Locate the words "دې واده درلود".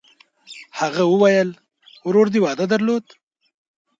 2.33-3.05